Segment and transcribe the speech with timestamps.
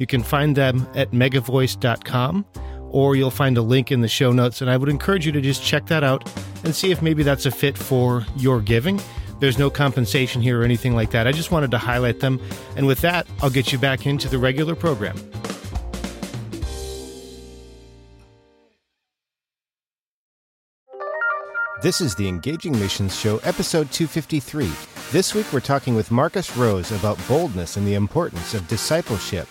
[0.00, 2.46] You can find them at megavoice.com
[2.88, 4.62] or you'll find a link in the show notes.
[4.62, 6.26] And I would encourage you to just check that out
[6.64, 8.98] and see if maybe that's a fit for your giving.
[9.40, 11.26] There's no compensation here or anything like that.
[11.26, 12.40] I just wanted to highlight them.
[12.76, 15.16] And with that, I'll get you back into the regular program.
[21.82, 24.70] This is the Engaging Missions Show, episode 253.
[25.12, 29.48] This week we're talking with Marcus Rose about boldness and the importance of discipleship.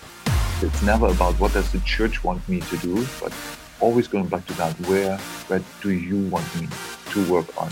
[0.62, 3.32] It's never about what does the church want me to do, but
[3.80, 5.16] always going back to that, where,
[5.46, 6.68] where do you want me
[7.12, 7.70] to work on?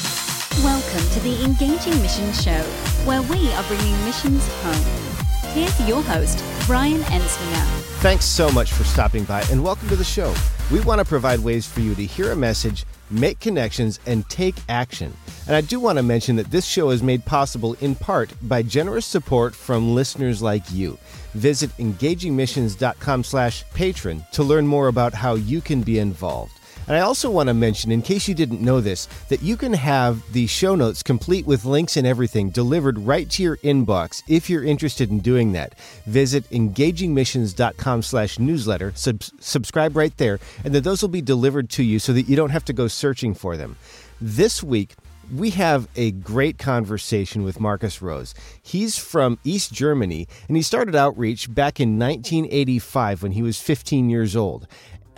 [0.64, 2.62] Welcome to the Engaging Missions Show,
[3.04, 5.52] where we are bringing missions home.
[5.52, 7.66] Here's your host, Brian Ensminger.
[8.00, 10.34] Thanks so much for stopping by and welcome to the show.
[10.72, 14.54] We want to provide ways for you to hear a message, make connections, and take
[14.70, 15.12] action.
[15.48, 18.62] And I do want to mention that this show is made possible in part by
[18.62, 20.98] generous support from listeners like you.
[21.32, 26.52] Visit engagingmissions.com slash patron to learn more about how you can be involved.
[26.86, 29.74] And I also want to mention, in case you didn't know this, that you can
[29.74, 34.48] have the show notes complete with links and everything delivered right to your inbox if
[34.48, 35.74] you're interested in doing that.
[36.06, 41.82] Visit engagingmissions.com slash newsletter, sub- subscribe right there, and then those will be delivered to
[41.82, 43.76] you so that you don't have to go searching for them.
[44.20, 44.94] This week,
[45.34, 48.34] we have a great conversation with Marcus Rose.
[48.62, 54.10] He's from East Germany, and he started outreach back in 1985 when he was 15
[54.10, 54.66] years old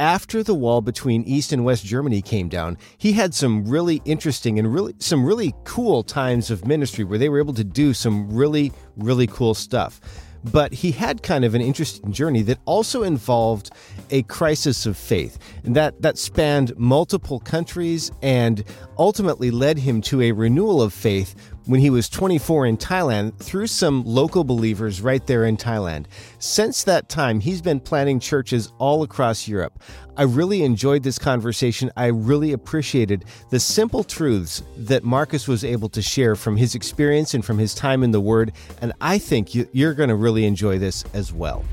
[0.00, 4.58] after the wall between East and West Germany came down, he had some really interesting
[4.58, 8.34] and really some really cool times of ministry where they were able to do some
[8.34, 10.00] really really cool stuff.
[10.44, 13.70] But he had kind of an interesting journey that also involved
[14.10, 15.38] a crisis of faith.
[15.64, 18.64] And that, that spanned multiple countries and
[18.98, 21.34] ultimately led him to a renewal of faith
[21.70, 26.06] when he was 24 in Thailand through some local believers right there in Thailand.
[26.40, 29.80] Since that time, he's been planting churches all across Europe.
[30.16, 31.92] I really enjoyed this conversation.
[31.96, 37.34] I really appreciated the simple truths that Marcus was able to share from his experience
[37.34, 38.50] and from his time in the Word,
[38.82, 41.64] and I think you're going to really enjoy this as well.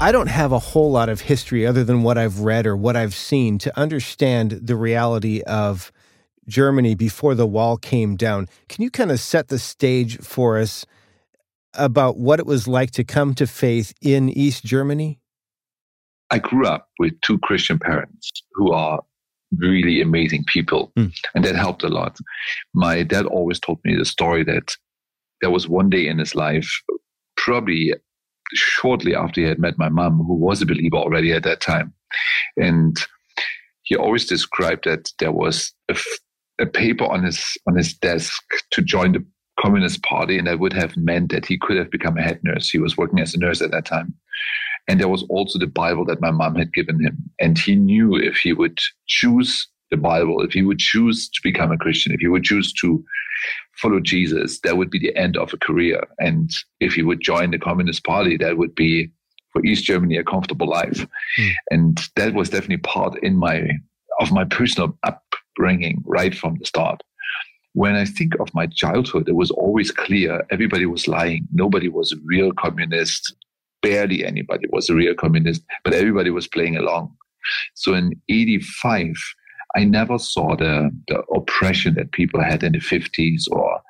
[0.00, 2.96] I don't have a whole lot of history other than what I've read or what
[2.96, 5.92] I've seen to understand the reality of
[6.52, 8.46] Germany before the wall came down.
[8.68, 10.84] Can you kind of set the stage for us
[11.74, 15.18] about what it was like to come to faith in East Germany?
[16.30, 19.00] I grew up with two Christian parents who are
[19.56, 21.12] really amazing people, mm.
[21.34, 22.18] and that helped a lot.
[22.74, 24.76] My dad always told me the story that
[25.40, 26.70] there was one day in his life,
[27.36, 27.94] probably
[28.54, 31.94] shortly after he had met my mom, who was a believer already at that time.
[32.56, 32.96] And
[33.82, 35.96] he always described that there was a,
[36.62, 39.24] a paper on his on his desk to join the
[39.60, 42.70] Communist Party, and that would have meant that he could have become a head nurse.
[42.70, 44.14] He was working as a nurse at that time.
[44.88, 47.16] And there was also the Bible that my mom had given him.
[47.40, 51.70] And he knew if he would choose the Bible, if he would choose to become
[51.70, 53.04] a Christian, if he would choose to
[53.76, 56.02] follow Jesus, that would be the end of a career.
[56.18, 56.50] And
[56.80, 59.10] if he would join the Communist Party, that would be
[59.52, 61.06] for East Germany a comfortable life.
[61.38, 61.52] Mm.
[61.70, 63.68] And that was definitely part in my
[64.20, 64.98] of my personal
[65.52, 67.02] upbringing right from the start.
[67.74, 71.48] When I think of my childhood, it was always clear everybody was lying.
[71.52, 73.34] Nobody was a real communist.
[73.80, 77.14] Barely anybody was a real communist, but everybody was playing along.
[77.74, 79.14] So in 85,
[79.74, 83.80] I never saw the, the oppression that people had in the 50s or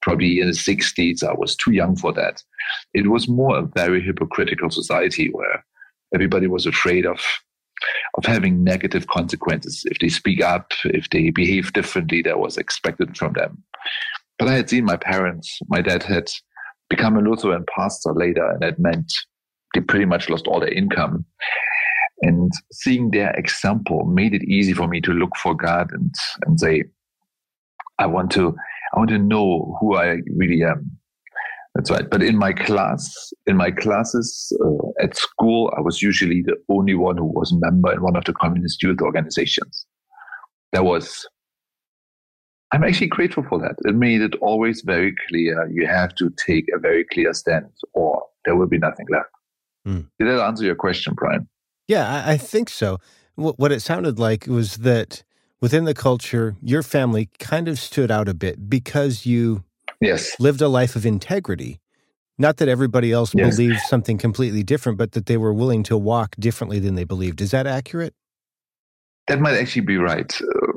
[0.00, 1.22] probably in the 60s.
[1.22, 2.42] I was too young for that.
[2.94, 5.64] It was more a very hypocritical society where
[6.14, 7.20] everybody was afraid of
[8.16, 13.16] of having negative consequences if they speak up, if they behave differently that was expected
[13.16, 13.62] from them.
[14.38, 16.30] But I had seen my parents, my dad had
[16.88, 19.12] become a Lutheran pastor later, and that meant
[19.74, 21.24] they pretty much lost all their income.
[22.22, 26.14] And seeing their example made it easy for me to look for God and,
[26.46, 26.84] and say,
[27.98, 28.56] I want to,
[28.94, 30.95] I want to know who I really am.
[31.76, 32.08] That's right.
[32.08, 33.14] But in my class,
[33.46, 37.58] in my classes uh, at school, I was usually the only one who was a
[37.58, 39.84] member in one of the communist youth organizations.
[40.72, 41.28] That was,
[42.72, 43.76] I'm actually grateful for that.
[43.84, 48.22] It made it always very clear you have to take a very clear stance or
[48.46, 49.28] there will be nothing left.
[49.86, 50.08] Mm.
[50.18, 51.46] Did that answer your question, Brian?
[51.88, 53.00] Yeah, I, I think so.
[53.34, 55.24] what it sounded like was that
[55.60, 59.65] within the culture, your family kind of stood out a bit because you
[60.00, 60.38] yes.
[60.38, 61.80] lived a life of integrity.
[62.38, 63.56] Not that everybody else yes.
[63.56, 67.40] believed something completely different, but that they were willing to walk differently than they believed.
[67.40, 68.14] Is that accurate?
[69.28, 70.38] That might actually be right.
[70.40, 70.72] Uh,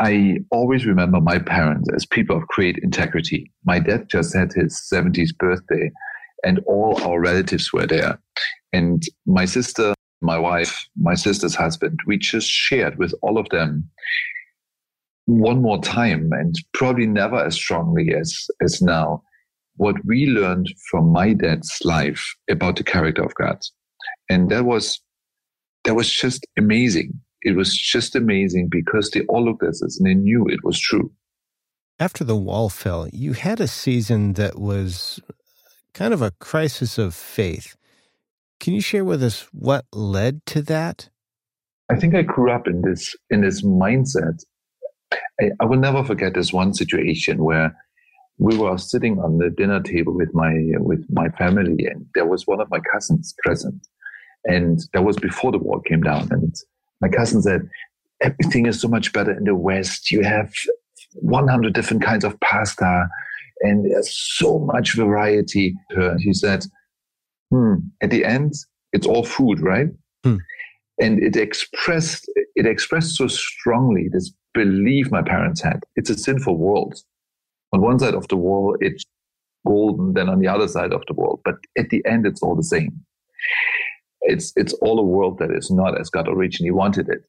[0.00, 3.50] I always remember my parents as people of great integrity.
[3.64, 5.90] My dad just had his 70th birthday,
[6.44, 8.18] and all our relatives were there.
[8.72, 13.88] And my sister, my wife, my sister's husband, we just shared with all of them
[15.26, 19.22] one more time and probably never as strongly as, as now
[19.76, 23.58] what we learned from my dad's life about the character of God.
[24.28, 25.00] And that was,
[25.84, 27.12] that was just amazing.
[27.42, 30.80] It was just amazing because they all looked at us and they knew it was
[30.80, 31.10] true.
[31.98, 35.20] After the wall fell, you had a season that was
[35.92, 37.76] kind of a crisis of faith.
[38.60, 41.08] Can you share with us what led to that?
[41.90, 44.42] I think I grew up in this in this mindset.
[45.40, 47.76] I, I will never forget this one situation where
[48.38, 52.46] we were sitting on the dinner table with my with my family, and there was
[52.46, 53.86] one of my cousins present,
[54.44, 56.28] and that was before the wall came down.
[56.30, 56.54] And
[57.00, 57.68] my cousin said,
[58.20, 60.10] "Everything is so much better in the West.
[60.10, 60.52] You have
[61.14, 63.08] 100 different kinds of pasta,
[63.60, 66.64] and there's so much variety." And he said,
[67.52, 67.74] "Hmm.
[68.02, 68.52] At the end,
[68.92, 69.88] it's all food, right?"
[70.24, 70.36] Hmm.
[71.00, 75.80] And it expressed it expressed so strongly this belief my parents had.
[75.96, 77.02] It's a sinful world
[77.74, 79.04] on one side of the wall, it's
[79.66, 81.40] golden, then on the other side of the wall.
[81.44, 83.04] But at the end, it's all the same.
[84.22, 87.22] It's, it's all a world that is not as God originally wanted it.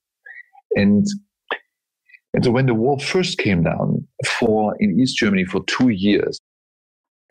[0.76, 1.06] And,
[2.34, 6.40] and so when the wall first came down for, in East Germany for two years,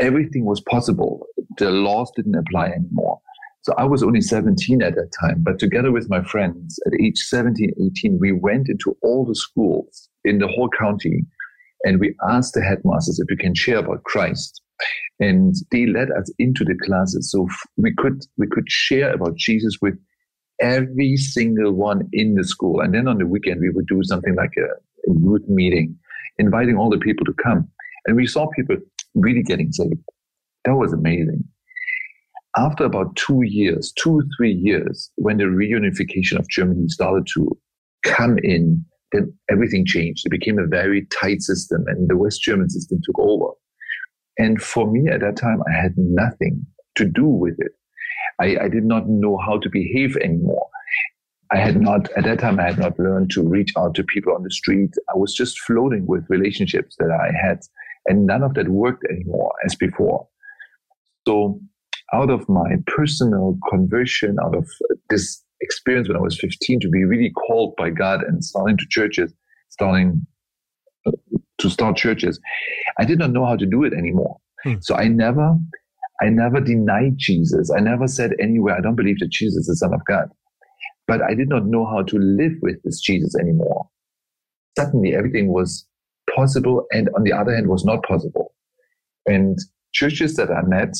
[0.00, 1.26] everything was possible.
[1.58, 3.20] The laws didn't apply anymore.
[3.64, 7.16] So I was only 17 at that time, but together with my friends at age
[7.16, 11.24] 17, 18, we went into all the schools in the whole county
[11.82, 14.60] and we asked the headmasters if we can share about Christ.
[15.18, 17.30] And they led us into the classes.
[17.30, 19.94] So we could, we could share about Jesus with
[20.60, 22.80] every single one in the school.
[22.80, 25.96] And then on the weekend, we would do something like a, a youth meeting,
[26.38, 27.66] inviting all the people to come.
[28.04, 28.76] And we saw people
[29.14, 30.02] really getting saved.
[30.66, 31.44] That was amazing.
[32.56, 37.50] After about two years, two, three years, when the reunification of Germany started to
[38.04, 40.26] come in, then everything changed.
[40.26, 43.52] It became a very tight system and the West German system took over.
[44.38, 46.66] And for me at that time, I had nothing
[46.96, 47.72] to do with it.
[48.40, 50.66] I, I did not know how to behave anymore.
[51.52, 54.34] I had not, at that time, I had not learned to reach out to people
[54.34, 54.90] on the street.
[55.08, 57.60] I was just floating with relationships that I had,
[58.06, 60.26] and none of that worked anymore as before.
[61.28, 61.60] So,
[62.12, 64.68] out of my personal conversion, out of
[65.10, 68.86] this experience when I was 15 to be really called by God and starting to
[68.90, 69.32] churches,
[69.70, 70.26] starting
[71.06, 71.12] uh,
[71.58, 72.38] to start churches.
[72.98, 74.36] I did not know how to do it anymore.
[74.62, 74.74] Hmm.
[74.80, 75.56] So I never,
[76.22, 77.70] I never denied Jesus.
[77.76, 80.28] I never said anywhere, I don't believe that Jesus is the Son of God.
[81.06, 83.88] But I did not know how to live with this Jesus anymore.
[84.78, 85.86] Suddenly everything was
[86.34, 88.54] possible and on the other hand was not possible.
[89.26, 89.58] And
[89.92, 90.94] churches that I met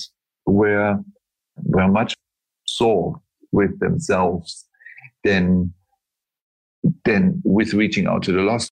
[0.47, 0.99] were,
[1.57, 2.15] were much
[2.67, 4.67] so with themselves
[5.23, 5.73] than
[7.05, 8.71] than with reaching out to the lost.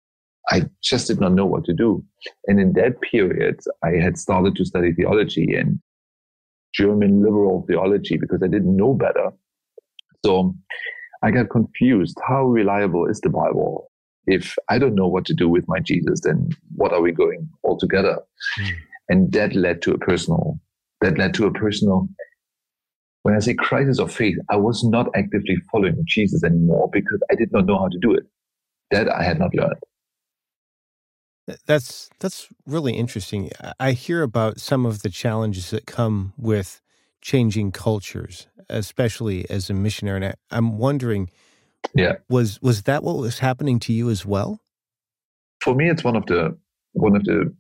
[0.51, 2.05] I just did not know what to do.
[2.47, 5.81] And in that period, I had started to study theology and
[6.75, 9.31] German liberal theology because I didn't know better.
[10.25, 10.55] So
[11.23, 12.19] I got confused.
[12.27, 13.91] How reliable is the Bible?
[14.27, 17.49] If I don't know what to do with my Jesus, then what are we going
[17.63, 18.19] all together?
[18.61, 18.71] Mm.
[19.09, 20.59] And that led to a personal,
[21.05, 22.09] that led to a personal
[23.25, 27.35] when I say crisis of faith, I was not actively following Jesus anymore because I
[27.35, 28.25] did not know how to do it.
[28.91, 29.83] That I had not learned.
[31.67, 33.51] That's that's really interesting.
[33.81, 36.83] I hear about some of the challenges that come with
[37.23, 40.17] changing cultures, especially as a missionary.
[40.17, 41.31] And I, am wondering,
[41.95, 44.61] yeah, was was that what was happening to you as well?
[45.63, 46.59] For me, it's one of the
[46.93, 47.55] one of the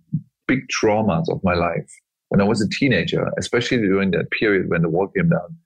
[0.47, 1.91] big traumas of my life
[2.35, 5.57] when I was a teenager, especially during that period when the wall came down,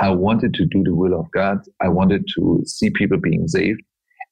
[0.00, 1.58] I wanted to do the will of God.
[1.82, 3.82] I wanted to see people being saved.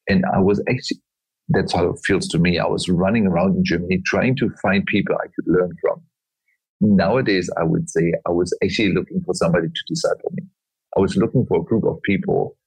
[0.09, 1.01] And I was actually,
[1.49, 2.57] that's how it feels to me.
[2.57, 6.01] I was running around in Germany trying to find people I could learn from.
[6.81, 10.47] Nowadays, I would say I was actually looking for somebody to disciple me.
[10.97, 12.57] I was looking for a group of people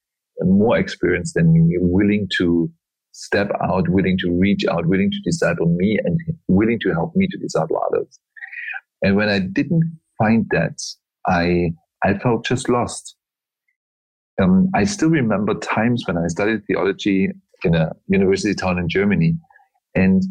[0.43, 2.71] more experienced than me, willing to
[3.19, 7.27] step out, willing to reach out, willing to disciple me and willing to help me
[7.29, 8.21] to disciple others.
[9.03, 10.81] And when I didn't find that,
[11.27, 11.73] I,
[12.05, 13.17] I felt just lost.
[14.41, 17.31] Um, I still remember times when I studied theology
[17.65, 19.37] in a university town in Germany,
[19.97, 20.23] and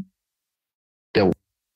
[1.14, 1.30] there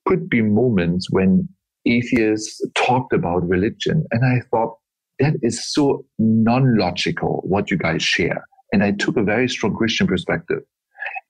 [0.08, 1.50] could be moments when
[1.86, 4.78] atheists talked about religion, and I thought
[5.20, 8.46] that is so non-logical what you guys share.
[8.72, 10.60] And I took a very strong Christian perspective.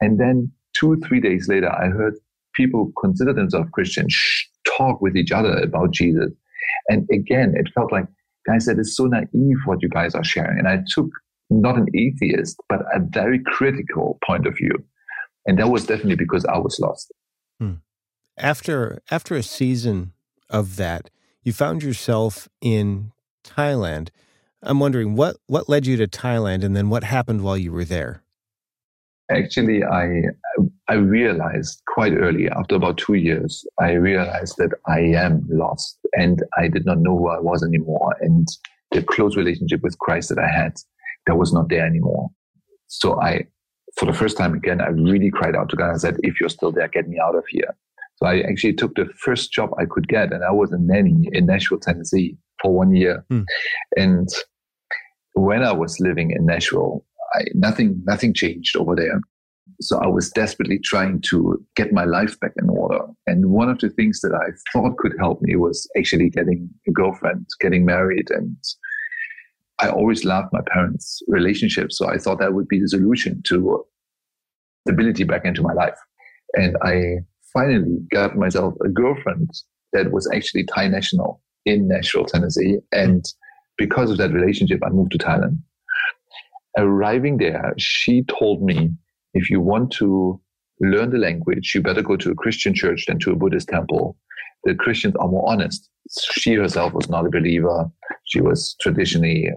[0.01, 2.15] And then two, three days later, I heard
[2.53, 4.15] people consider themselves Christians
[4.77, 6.31] talk with each other about Jesus.
[6.89, 8.05] And again, it felt like,
[8.45, 10.57] guys, that is so naive what you guys are sharing.
[10.57, 11.09] And I took
[11.49, 14.71] not an atheist, but a very critical point of view.
[15.45, 17.11] And that was definitely because I was lost.
[17.59, 17.75] Hmm.
[18.37, 20.13] After after a season
[20.49, 21.09] of that,
[21.43, 23.11] you found yourself in
[23.43, 24.09] Thailand.
[24.61, 27.85] I'm wondering what what led you to Thailand and then what happened while you were
[27.85, 28.23] there?
[29.31, 30.21] Actually, I
[30.87, 36.43] I realized quite early, after about two years, I realized that I am lost and
[36.57, 38.15] I did not know who I was anymore.
[38.19, 38.47] And
[38.91, 40.73] the close relationship with Christ that I had,
[41.25, 42.29] that was not there anymore.
[42.87, 43.45] So I,
[43.97, 46.49] for the first time again, I really cried out to God and said, if you're
[46.49, 47.75] still there, get me out of here.
[48.17, 51.29] So I actually took the first job I could get and I was a nanny
[51.31, 53.25] in Nashville, Tennessee for one year.
[53.29, 53.43] Hmm.
[53.95, 54.27] And
[55.33, 59.19] when I was living in Nashville, I, nothing, nothing changed over there.
[59.79, 62.99] So I was desperately trying to get my life back in order.
[63.25, 66.91] And one of the things that I thought could help me was actually getting a
[66.91, 68.29] girlfriend, getting married.
[68.29, 68.57] And
[69.79, 71.91] I always loved my parents' relationship.
[71.91, 73.83] So I thought that would be the solution to
[74.85, 75.97] stability back into my life.
[76.53, 77.19] And I
[77.53, 79.49] finally got myself a girlfriend
[79.93, 82.77] that was actually Thai national in Nashville, Tennessee.
[82.91, 83.23] And
[83.77, 85.59] because of that relationship, I moved to Thailand.
[86.77, 88.91] Arriving there, she told me
[89.33, 90.39] if you want to
[90.79, 94.17] learn the language, you better go to a Christian church than to a Buddhist temple.
[94.63, 95.89] The Christians are more honest.
[96.33, 97.89] She herself was not a believer.
[98.25, 99.49] She was traditionally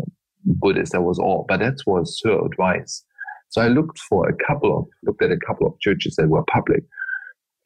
[0.44, 0.92] Buddhist.
[0.92, 1.44] That was all.
[1.48, 3.04] But that was her advice.
[3.50, 6.42] So I looked for a couple of, looked at a couple of churches that were
[6.52, 6.82] public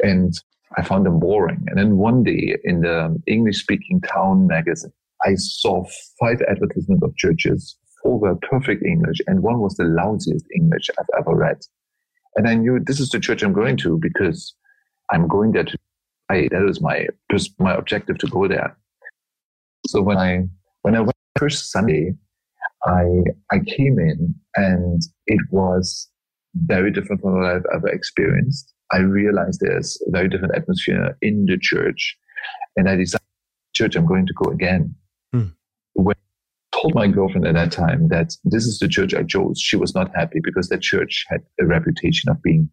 [0.02, 0.34] and
[0.76, 1.64] I found them boring.
[1.68, 4.92] And then one day in the English speaking town magazine,
[5.24, 5.84] I saw
[6.20, 7.76] five advertisements of churches.
[8.02, 11.58] Four were perfect English and one was the lousiest English I've ever read.
[12.36, 14.54] And I knew this is the church I'm going to because
[15.12, 15.78] I'm going there to,
[16.30, 18.76] I, that was my, just my objective to go there.
[19.86, 20.44] So when I,
[20.82, 22.14] when I went first Sunday,
[22.84, 23.04] I,
[23.50, 26.08] I came in and it was
[26.54, 28.72] very different from what I've ever experienced.
[28.92, 32.16] I realized there's a very different atmosphere in the church.
[32.76, 33.24] And I decided,
[33.74, 34.94] church, I'm going to go again.
[35.32, 35.48] Hmm.
[35.94, 36.16] When
[36.80, 39.60] told my girlfriend at that time that this is the church I chose.
[39.60, 42.70] She was not happy because that church had a reputation of being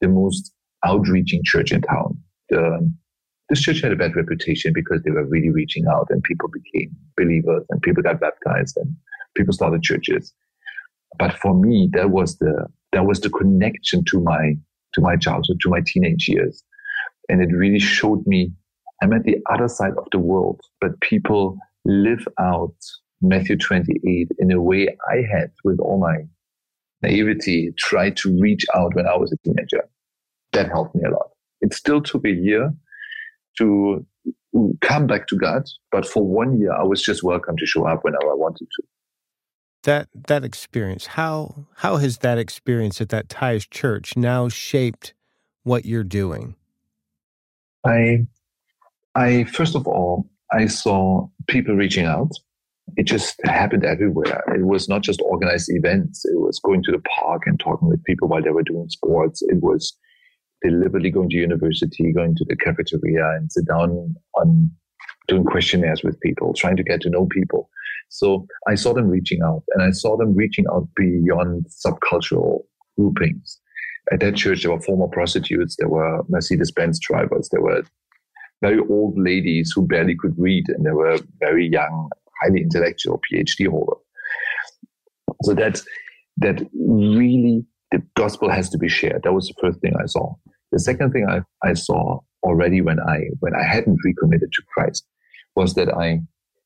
[0.00, 0.52] the most
[0.84, 2.18] outreaching church in town.
[2.48, 2.92] The,
[3.48, 6.90] this church had a bad reputation because they were really reaching out and people became
[7.16, 8.94] believers and people got baptized and
[9.36, 10.32] people started churches.
[11.18, 14.54] But for me, that was the, that was the connection to my,
[14.94, 16.62] to my childhood, to my teenage years.
[17.28, 18.52] And it really showed me
[19.02, 22.74] I'm at the other side of the world, but people live out
[23.20, 26.18] Matthew 28 in a way I had with all my
[27.02, 29.88] naivety tried to reach out when I was a teenager.
[30.52, 31.30] That helped me a lot.
[31.60, 32.72] It still took a year
[33.58, 34.06] to
[34.80, 38.04] come back to God, but for one year I was just welcome to show up
[38.04, 38.82] whenever I wanted to.
[39.84, 45.14] That that experience, how how has that experience at that Thai church now shaped
[45.62, 46.56] what you're doing?
[47.84, 48.26] I
[49.14, 52.32] I first of all I saw people reaching out
[52.94, 54.42] it just happened everywhere.
[54.54, 56.24] It was not just organized events.
[56.24, 59.42] It was going to the park and talking with people while they were doing sports.
[59.42, 59.96] It was
[60.62, 64.70] deliberately going to university, going to the cafeteria and sit down on
[65.28, 67.68] doing questionnaires with people, trying to get to know people.
[68.08, 72.60] So I saw them reaching out and I saw them reaching out beyond subcultural
[72.96, 73.60] groupings.
[74.12, 77.82] At that church, there were former prostitutes, there were Mercedes Benz drivers, there were
[78.62, 82.08] very old ladies who barely could read, and there were very young
[82.42, 83.98] highly intellectual PhD holder.
[85.42, 85.80] So that
[86.38, 89.22] that really the gospel has to be shared.
[89.22, 90.34] That was the first thing I saw.
[90.72, 95.06] The second thing I, I saw already when I when I hadn't recommitted to Christ
[95.54, 96.20] was that I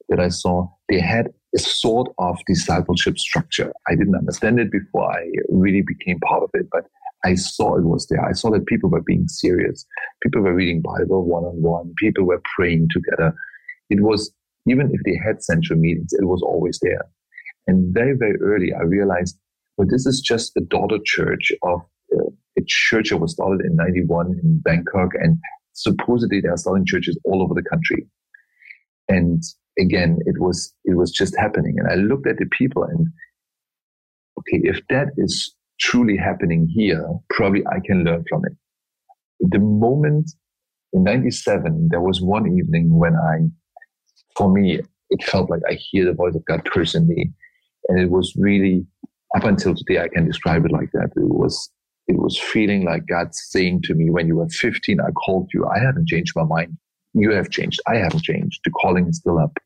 [0.08, 3.72] that I saw they had a sort of discipleship structure.
[3.88, 6.84] I didn't understand it before I really became part of it, but
[7.24, 8.24] I saw it was there.
[8.24, 9.84] I saw that people were being serious.
[10.22, 11.92] People were reading Bible one on one.
[11.98, 13.34] People were praying together.
[13.90, 14.32] It was
[14.66, 17.04] even if they had central meetings, it was always there.
[17.66, 19.38] And very, very early, I realized,
[19.76, 21.80] well, this is just a daughter church of
[22.14, 25.10] uh, a church that was started in 91 in Bangkok.
[25.20, 25.38] And
[25.72, 28.06] supposedly they are starting churches all over the country.
[29.08, 29.42] And
[29.78, 31.76] again, it was, it was just happening.
[31.78, 33.06] And I looked at the people and,
[34.38, 38.52] okay, if that is truly happening here, probably I can learn from it.
[39.40, 40.30] The moment
[40.92, 43.48] in 97, there was one evening when I,
[44.36, 47.32] for me, it felt like I hear the voice of God personally.
[47.88, 48.86] And it was really,
[49.36, 51.10] up until today, I can describe it like that.
[51.16, 51.70] It was,
[52.06, 55.66] it was feeling like God saying to me, when you were 15, I called you.
[55.66, 56.76] I haven't changed my mind.
[57.14, 57.80] You have changed.
[57.88, 58.60] I haven't changed.
[58.64, 59.56] The calling is still up.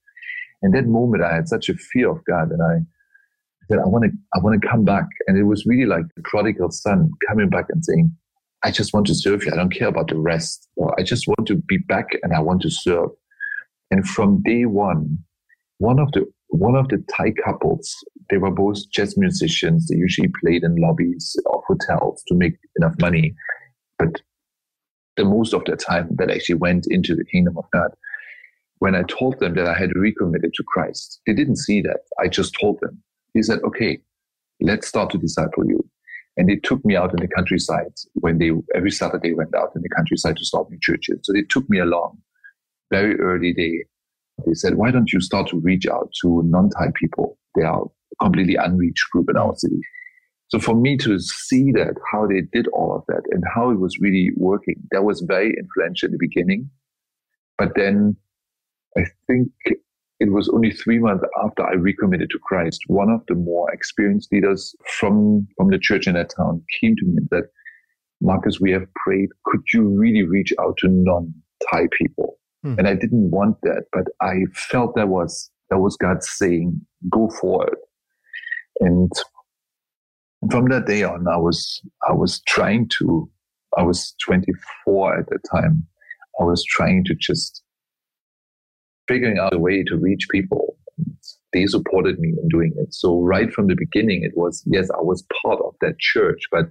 [0.62, 2.76] And that moment, I had such a fear of God and I
[3.68, 5.06] said, I want to, I want to come back.
[5.26, 8.14] And it was really like the prodigal son coming back and saying,
[8.62, 9.52] I just want to serve you.
[9.52, 10.68] I don't care about the rest.
[10.76, 13.10] Or I just want to be back and I want to serve.
[13.90, 15.18] And from day one,
[15.78, 17.92] one of the one of the Thai couples,
[18.30, 19.88] they were both jazz musicians.
[19.88, 23.34] They usually played in lobbies of hotels to make enough money.
[23.98, 24.20] But
[25.16, 27.90] the most of their time that actually went into the kingdom of God.
[28.78, 32.00] When I told them that I had recommitted to Christ, they didn't see that.
[32.20, 33.02] I just told them.
[33.32, 34.00] He said, okay,
[34.60, 35.80] let's start to disciple you.
[36.36, 39.82] And they took me out in the countryside when they, every Saturday went out in
[39.82, 41.20] the countryside to start new churches.
[41.22, 42.18] So they took me along
[42.90, 43.52] very early.
[43.56, 43.84] They,
[44.46, 47.38] they said, why don't you start to reach out to non-Thai people?
[47.54, 49.58] They are a completely unreached group in our mm.
[49.58, 49.80] city.
[50.48, 53.80] So for me to see that, how they did all of that and how it
[53.80, 56.70] was really working, that was very influential in the beginning.
[57.58, 58.16] But then
[58.96, 59.50] I think
[60.20, 64.32] it was only three months after I recommitted to Christ, one of the more experienced
[64.32, 67.44] leaders from, from the church in that town came to me and said,
[68.20, 69.30] Marcus, we have prayed.
[69.44, 72.38] Could you really reach out to non-Thai people?
[72.64, 72.76] Hmm.
[72.78, 76.80] And I didn't want that, but I felt that was, that was God saying,
[77.10, 77.78] go for it.
[78.80, 79.12] And
[80.50, 83.30] from that day on, I was, I was trying to,
[83.76, 85.86] I was 24 at the time.
[86.40, 87.62] I was trying to just
[89.08, 90.78] figuring out a way to reach people.
[91.52, 92.94] They supported me in doing it.
[92.94, 96.70] So right from the beginning, it was, yes, I was part of that church, but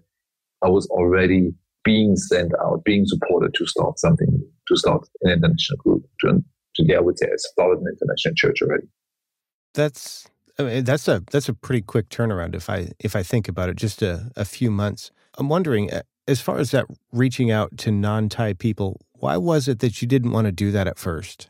[0.63, 1.53] I was already
[1.83, 6.05] being sent out, being supported to start something, to start an international group.
[6.21, 6.43] To,
[6.75, 8.87] today, I would say I started an international church already.
[9.73, 10.27] That's
[10.59, 13.69] I mean, that's a that's a pretty quick turnaround if I if I think about
[13.69, 15.11] it, just a, a few months.
[15.37, 15.89] I'm wondering,
[16.27, 20.31] as far as that reaching out to non-Thai people, why was it that you didn't
[20.31, 21.49] want to do that at first?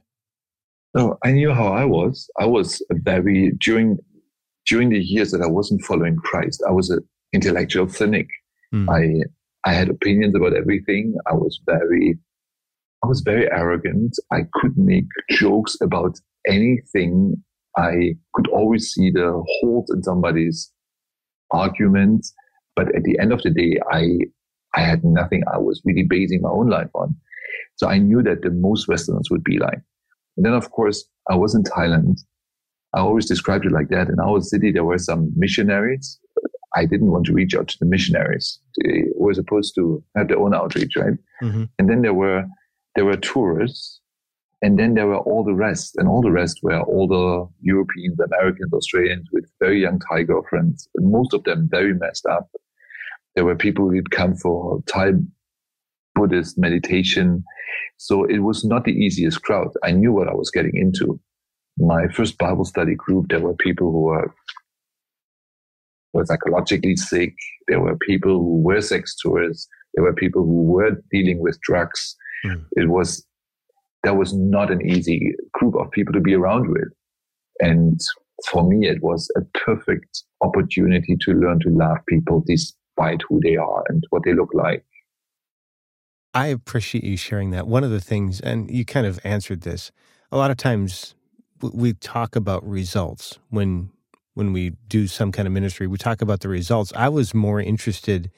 [0.95, 2.29] No, I knew how I was.
[2.39, 3.97] I was very during
[4.65, 6.63] during the years that I wasn't following Christ.
[6.67, 6.99] I was an
[7.33, 8.27] intellectual cynic.
[8.73, 8.89] Mm.
[8.89, 11.15] I I had opinions about everything.
[11.27, 12.17] I was very
[13.03, 14.15] I was very arrogant.
[14.31, 17.35] I could make jokes about anything.
[17.77, 20.71] I could always see the holes in somebody's
[21.51, 22.25] argument.
[22.75, 24.17] But at the end of the day, I
[24.75, 27.15] I had nothing I was really basing my own life on.
[27.75, 29.81] So I knew that the most Westerners would be like.
[30.37, 32.19] And then, of course, I was in Thailand.
[32.93, 34.09] I always described it like that.
[34.09, 36.19] In our city, there were some missionaries.
[36.75, 38.59] I didn't want to reach out to the missionaries.
[38.83, 41.13] They were supposed to have their own outreach, right?
[41.43, 41.63] Mm-hmm.
[41.77, 42.45] And then there were
[42.95, 43.99] there were tourists,
[44.61, 48.73] and then there were all the rest, and all the rest were older Europeans, Americans,
[48.73, 50.87] Australians with very young Thai girlfriends.
[50.97, 52.49] Most of them very messed up.
[53.35, 55.13] There were people who'd come for Thai
[56.15, 57.43] Buddhist meditation
[57.97, 59.69] so it was not the easiest crowd.
[59.83, 61.19] I knew what I was getting into.
[61.77, 64.33] My first Bible study group, there were people who were,
[66.13, 67.33] were psychologically sick.
[67.67, 69.67] There were people who were sex tourists.
[69.93, 72.15] There were people who were dealing with drugs.
[72.45, 72.65] Mm.
[72.73, 73.25] It was,
[74.03, 76.89] that was not an easy group of people to be around with.
[77.59, 77.99] And
[78.49, 83.55] for me, it was a perfect opportunity to learn to love people despite who they
[83.55, 84.83] are and what they look like.
[86.33, 87.67] I appreciate you sharing that.
[87.67, 89.91] One of the things, and you kind of answered this,
[90.31, 91.13] a lot of times
[91.61, 93.91] we talk about results when
[94.33, 95.85] when we do some kind of ministry.
[95.85, 96.91] We talk about the results.
[96.95, 98.31] I was more interested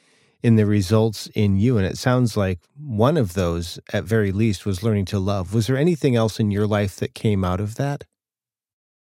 [0.46, 4.64] in the results in you, and it sounds like one of those, at very least,
[4.64, 5.56] was learning to love.
[5.56, 8.04] Was there anything else in your life that came out of that?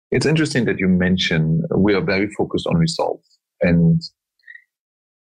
[0.10, 4.02] It's interesting that you mention we are very focused on results, and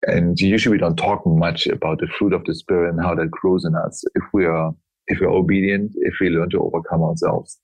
[0.06, 3.32] and usually we don't talk much about the fruit of the spirit and how that
[3.32, 4.76] grows in us if we are
[5.08, 7.58] if we're obedient, if we learn to overcome ourselves.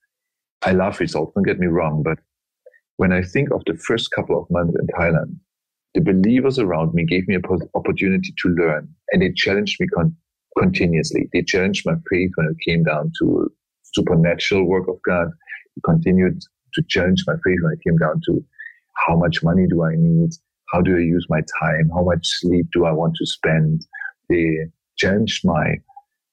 [0.63, 2.17] I love results, don't get me wrong, but
[2.97, 5.35] when I think of the first couple of months in Thailand,
[5.93, 7.43] the believers around me gave me an
[7.75, 10.15] opportunity to learn and they challenged me con-
[10.57, 11.29] continuously.
[11.33, 13.51] They challenged my faith when it came down to
[13.93, 15.27] supernatural work of God.
[15.75, 16.41] They continued
[16.73, 18.43] to challenge my faith when it came down to
[19.07, 20.31] how much money do I need?
[20.71, 21.89] how do I use my time?
[21.93, 23.85] How much sleep do I want to spend?
[24.29, 25.75] They changed my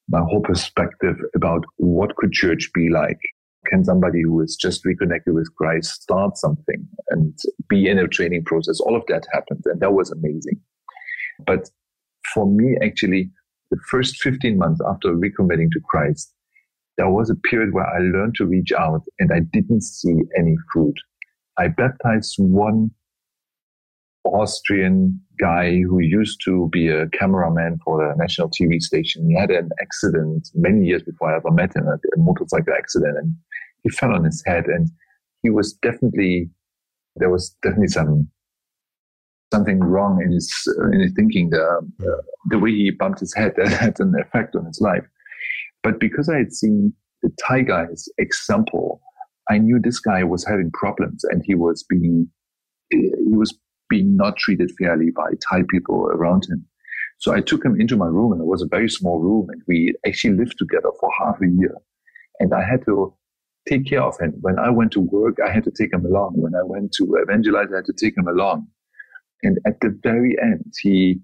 [0.09, 3.19] my whole perspective about what could church be like.
[3.67, 8.45] Can somebody who is just reconnected with Christ start something and be in a training
[8.45, 8.79] process?
[8.79, 10.59] All of that happened, and that was amazing.
[11.45, 11.69] But
[12.33, 13.31] for me, actually,
[13.71, 16.33] the first 15 months after recommitting to Christ,
[16.97, 20.55] there was a period where I learned to reach out and I didn't see any
[20.73, 20.95] fruit.
[21.57, 22.91] I baptized one
[24.25, 29.27] Austrian guy who used to be a cameraman for the national TV station.
[29.29, 33.17] He had an accident many years before I ever met him, a, a motorcycle accident,
[33.17, 33.33] and
[33.83, 34.65] he fell on his head.
[34.65, 34.89] And
[35.43, 36.49] he was definitely,
[37.15, 38.29] there was definitely some
[39.53, 41.49] something wrong in his uh, in his thinking.
[41.49, 41.93] The um,
[42.49, 45.05] the way he bumped his head that had an effect on his life.
[45.83, 49.01] But because I had seen the Thai guy's example,
[49.49, 52.29] I knew this guy was having problems and he was being
[52.91, 53.57] he was
[53.89, 56.65] being not treated fairly by Thai people around him.
[57.17, 59.61] So I took him into my room and it was a very small room and
[59.67, 61.75] we actually lived together for half a year.
[62.39, 63.13] And I had to
[63.69, 64.33] take care of him.
[64.41, 66.33] When I went to work, I had to take him along.
[66.35, 68.67] When I went to evangelize, I had to take him along.
[69.43, 71.19] And at the very end, he,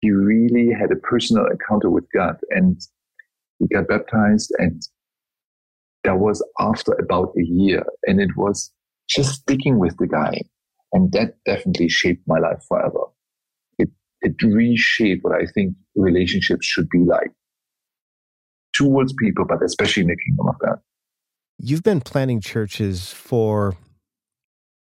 [0.00, 2.80] he really had a personal encounter with God and
[3.58, 4.82] he got baptized and
[6.02, 8.70] that was after about a year and it was
[9.08, 10.40] just sticking with the guy
[10.92, 13.04] and that definitely shaped my life forever.
[13.78, 13.90] It,
[14.22, 17.30] it reshaped what I think relationships should be like
[18.74, 20.78] towards people, but especially in the kingdom of God.
[21.58, 23.76] You've been planning churches for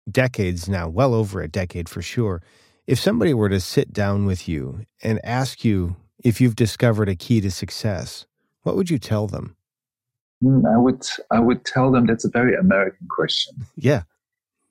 [0.10, 2.42] decades now, well over a decade for sure.
[2.88, 7.16] If somebody were to sit down with you and ask you if you've discovered a
[7.16, 8.26] key to success,
[8.64, 9.56] what would you tell them?
[10.42, 13.56] Hmm, I would I would tell them that's a very American question.
[13.76, 14.04] Yeah.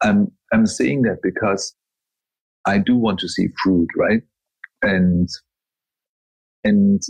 [0.03, 1.75] I'm I'm saying that because
[2.67, 4.23] I do want to see fruit, right?
[4.83, 5.29] And
[6.65, 7.03] and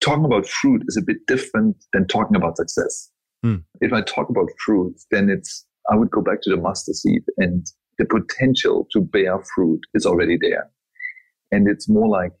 [0.00, 3.10] talking about fruit is a bit different than talking about success.
[3.42, 3.56] Hmm.
[3.80, 7.22] If I talk about fruit, then it's I would go back to the mustard seed
[7.38, 7.66] and
[7.98, 10.70] the potential to bear fruit is already there.
[11.50, 12.32] And it's more like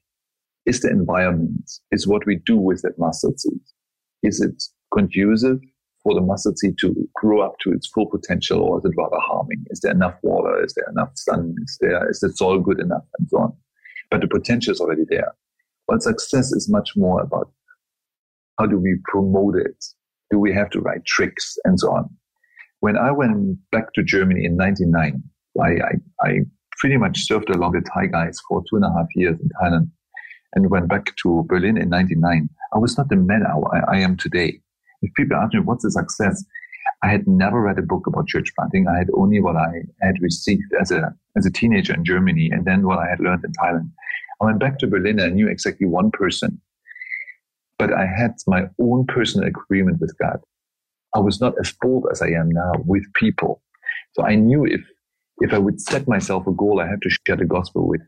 [0.66, 3.60] is the environment, is what we do with that mustard seed.
[4.22, 5.58] Is it conducive
[6.02, 9.18] for the mustard seed to grow up to its full potential, or is it rather
[9.18, 9.64] harming?
[9.70, 10.62] Is there enough water?
[10.62, 11.54] Is there enough sun?
[11.62, 13.52] Is there is the soil good enough, and so on?
[14.10, 15.32] But the potential is already there.
[15.88, 17.50] But success is much more about
[18.58, 19.84] how do we promote it?
[20.30, 22.08] Do we have to write tricks and so on?
[22.80, 25.22] When I went back to Germany in '99,
[25.60, 26.38] I, I, I
[26.78, 29.90] pretty much served along the Thai guys for two and a half years in Thailand,
[30.54, 32.48] and went back to Berlin in '99.
[32.72, 34.60] I was not the man I, I am today
[35.02, 36.44] if people ask me what's a success,
[37.02, 38.86] I had never read a book about church planting.
[38.86, 42.64] I had only what I had received as a as a teenager in Germany, and
[42.64, 43.90] then what I had learned in Thailand.
[44.40, 45.18] I went back to Berlin.
[45.18, 46.60] and I knew exactly one person,
[47.80, 50.40] but I had my own personal agreement with God.
[51.14, 53.62] I was not as bold as I am now with people,
[54.12, 54.80] so I knew if
[55.38, 58.02] if I would set myself a goal, I had to share the gospel with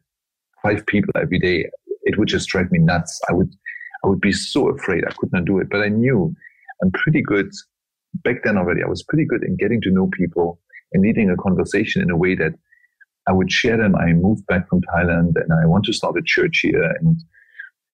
[0.62, 1.70] five people every day.
[2.02, 3.20] It would just drive me nuts.
[3.28, 3.52] I would
[4.04, 5.68] I would be so afraid I could not do it.
[5.70, 6.34] But I knew
[6.82, 7.50] I'm pretty good
[8.24, 8.82] back then already.
[8.82, 10.60] I was pretty good in getting to know people
[10.92, 12.52] and leading a conversation in a way that
[13.28, 13.94] I would share them.
[13.96, 16.82] I moved back from Thailand and I want to start a church here.
[17.00, 17.22] And,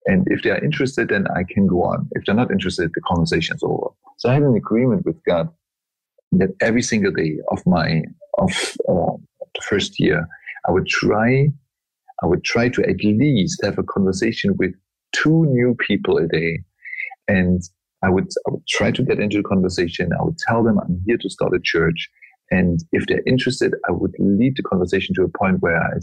[0.09, 2.09] and if they are interested, then I can go on.
[2.13, 3.89] If they're not interested, the conversation is over.
[4.17, 5.51] So I had an agreement with God
[6.33, 8.03] that every single day of my,
[8.39, 8.51] of
[8.89, 9.17] uh,
[9.55, 10.27] the first year,
[10.67, 11.49] I would try,
[12.23, 14.73] I would try to at least have a conversation with
[15.13, 16.61] two new people a day.
[17.29, 17.63] And
[18.03, 20.11] I would, I would try to get into the conversation.
[20.19, 22.09] I would tell them I'm here to start a church.
[22.51, 25.99] And if they're interested, I would lead the conversation to a point where I,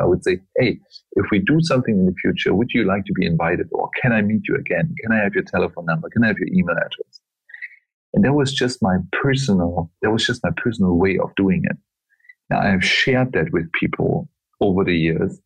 [0.00, 0.78] I would say, Hey,
[1.12, 3.68] if we do something in the future, would you like to be invited?
[3.72, 4.94] Or can I meet you again?
[5.02, 6.08] Can I have your telephone number?
[6.08, 7.20] Can I have your email address?
[8.14, 11.76] And that was just my personal, that was just my personal way of doing it.
[12.48, 14.28] Now I have shared that with people
[14.60, 15.38] over the years,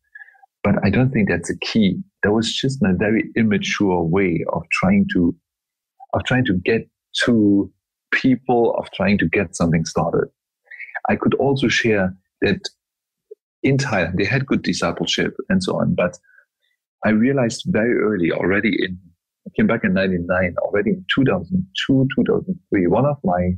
[0.63, 2.01] but I don't think that's a key.
[2.23, 5.35] That was just my very immature way of trying to
[6.13, 6.89] of trying to get
[7.25, 7.71] to
[8.11, 10.29] people, of trying to get something started.
[11.09, 12.61] I could also share that
[13.63, 16.17] in Thailand, they had good discipleship and so on, but
[17.03, 18.97] I realized very early already in,
[19.47, 23.51] I came back in 99, already in 2002, 2003, one of my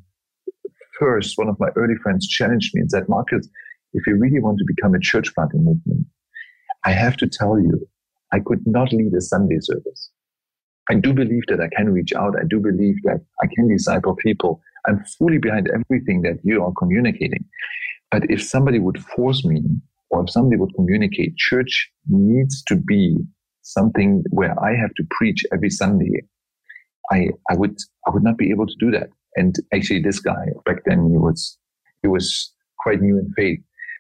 [1.00, 3.48] first, one of my early friends challenged me and said, Marcus,
[3.94, 6.06] if you really want to become a church planting movement,
[6.86, 7.88] I have to tell you,
[8.34, 10.12] I could not lead a Sunday service.
[10.90, 12.36] I do believe that I can reach out.
[12.40, 14.62] I do believe that I can disciple people.
[14.88, 17.44] I'm fully behind everything that you are communicating.
[18.12, 19.64] But if somebody would force me
[20.10, 23.18] or if somebody would communicate, church needs to be
[23.64, 26.24] something where I have to preach every Sunday.
[27.12, 29.10] I, I would, I would not be able to do that.
[29.36, 31.58] And actually, this guy back then he was
[32.02, 33.60] he was quite new in faith,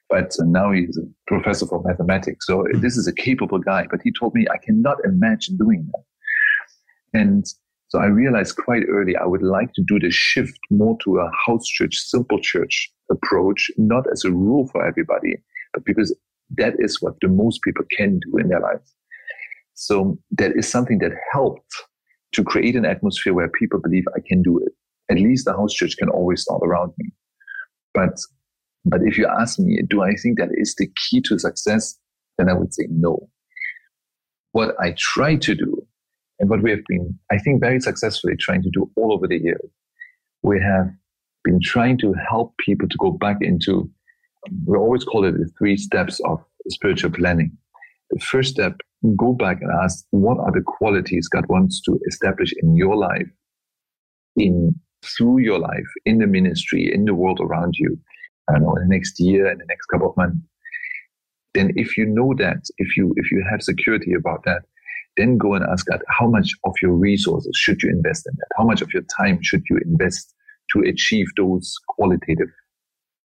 [0.10, 2.48] but now he's a professor for mathematics.
[2.48, 2.82] So hmm.
[2.82, 3.86] this is a capable guy.
[3.90, 6.04] But he told me I cannot imagine doing that.
[7.18, 7.46] And
[7.88, 11.32] so I realized quite early I would like to do the shift more to a
[11.46, 15.36] house church, simple church approach, not as a rule for everybody,
[15.74, 16.16] but because
[16.58, 18.94] that is what the most people can do in their lives.
[19.74, 21.74] So that is something that helped
[22.34, 24.74] to create an atmosphere where people believe I can do it.
[25.10, 27.12] At least the house church can always start around me.
[27.94, 28.20] But,
[28.86, 31.98] but if you ask me, do I think that is the key to success?
[32.38, 33.30] Then I would say no.
[34.52, 35.88] What I try to do
[36.40, 39.38] and what we have been, I think, very successfully trying to do all over the
[39.38, 39.70] years,
[40.44, 40.90] we have
[41.44, 43.90] been trying to help people to go back into,
[44.66, 47.52] we always call it the three steps of spiritual planning.
[48.12, 48.80] The first step,
[49.16, 53.28] go back and ask, what are the qualities God wants to establish in your life,
[54.36, 57.98] in through your life, in the ministry, in the world around you,
[58.50, 60.38] I don't know, in the next year, in the next couple of months.
[61.54, 64.64] Then if you know that, if you if you have security about that,
[65.18, 68.48] then go and ask God, how much of your resources should you invest in that?
[68.58, 70.34] How much of your time should you invest
[70.74, 72.50] to achieve those qualitative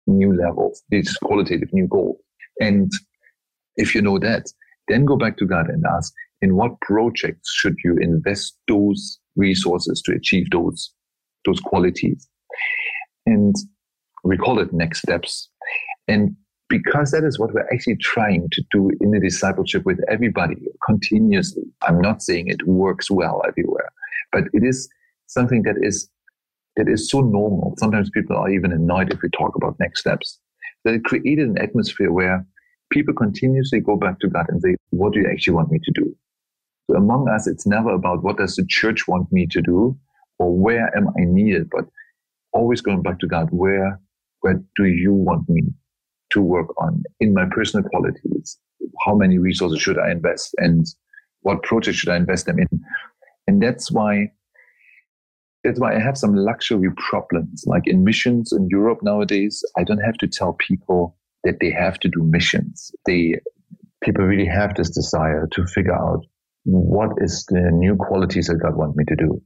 [0.06, 2.18] new levels, these qualitative new goals?
[2.60, 2.90] And
[3.76, 4.46] if you know that,
[4.88, 10.02] then go back to God and ask, in what projects should you invest those resources
[10.02, 10.92] to achieve those,
[11.46, 12.28] those qualities?
[13.26, 13.54] And
[14.24, 15.48] we call it next steps.
[16.08, 16.36] And
[16.72, 20.56] because that is what we're actually trying to do in the discipleship with everybody
[20.86, 21.64] continuously.
[21.82, 23.92] I'm not saying it works well everywhere,
[24.32, 24.88] but it is
[25.26, 26.08] something that is
[26.76, 27.74] that is so normal.
[27.78, 30.40] Sometimes people are even annoyed if we talk about next steps.
[30.86, 32.46] That it created an atmosphere where
[32.90, 35.92] people continuously go back to God and say, "What do you actually want me to
[35.94, 36.16] do?"
[36.86, 39.94] So among us, it's never about what does the church want me to do
[40.38, 41.84] or where am I needed, but
[42.54, 44.00] always going back to God, where
[44.40, 45.64] where do you want me
[46.32, 48.58] to work on in my personal qualities.
[49.04, 50.86] How many resources should I invest and
[51.40, 52.68] what projects should I invest them in?
[53.46, 54.32] And that's why
[55.64, 57.64] that's why I have some luxury problems.
[57.66, 61.98] Like in missions in Europe nowadays, I don't have to tell people that they have
[62.00, 62.90] to do missions.
[63.06, 63.36] They
[64.02, 66.24] people really have this desire to figure out
[66.64, 69.42] what is the new qualities that God wants me to do.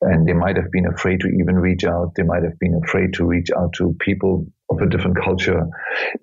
[0.00, 2.12] And they might have been afraid to even reach out.
[2.16, 5.62] They might have been afraid to reach out to people of a different culture.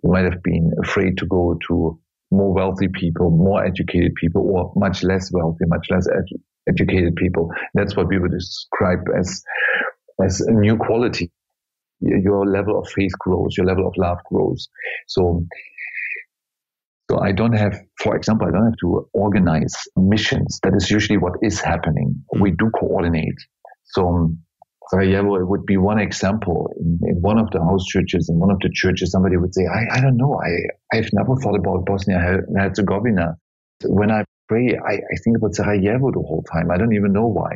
[0.04, 2.00] Might have been afraid to go to
[2.32, 7.52] more wealthy people, more educated people, or much less wealthy, much less edu- educated people.
[7.74, 9.44] That's what we would describe as
[10.24, 11.32] as a new quality.
[12.00, 14.70] Your level of faith grows, your level of love grows.
[15.08, 15.46] So
[17.12, 20.62] so I don't have, for example, I don't have to organize missions.
[20.64, 22.24] That is usually what is happening.
[22.32, 22.42] Hmm.
[22.42, 23.36] We do coordinate.
[23.84, 24.34] So
[24.92, 26.70] Sarajevo would be one example.
[26.78, 29.64] In, in, one of the house churches, in one of the churches, somebody would say,
[29.66, 30.38] I, I don't know.
[30.44, 32.20] I, I've never thought about Bosnia
[32.58, 33.38] Herzegovina.
[33.86, 36.72] When I pray, I, I think about Sarajevo the whole time.
[36.72, 37.52] I don't even know why.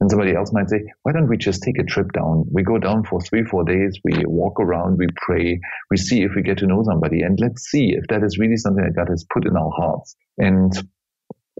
[0.00, 2.46] And somebody else might say, why don't we just take a trip down?
[2.50, 4.00] We go down for three, four days.
[4.02, 7.62] We walk around, we pray, we see if we get to know somebody and let's
[7.70, 10.16] see if that is really something that God has put in our hearts.
[10.38, 10.72] And,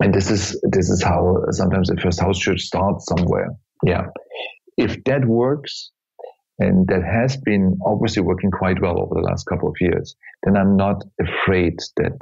[0.00, 3.50] and this is, this is how sometimes the first house church starts somewhere.
[3.84, 4.06] Yeah.
[4.76, 5.90] If that works,
[6.58, 10.56] and that has been obviously working quite well over the last couple of years, then
[10.56, 12.18] I'm not afraid that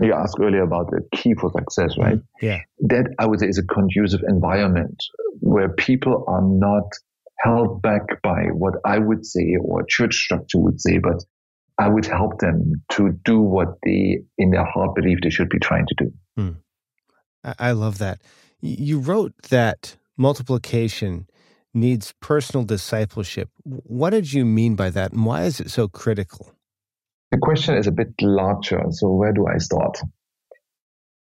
[0.00, 2.16] you asked earlier about the key for success, right?
[2.16, 2.46] Mm-hmm.
[2.46, 2.58] Yeah.
[2.80, 4.96] That I would say is a conducive environment
[5.40, 6.90] where people are not
[7.40, 11.22] held back by what I would say or church structure would say, but
[11.78, 15.58] I would help them to do what they in their heart believe they should be
[15.58, 16.12] trying to do.
[16.36, 16.50] Hmm.
[17.58, 18.20] I love that.
[18.60, 21.26] You wrote that multiplication
[21.74, 23.48] needs personal discipleship.
[23.64, 26.54] What did you mean by that, and why is it so critical?
[27.30, 28.82] The question is a bit larger.
[28.90, 29.98] So where do I start?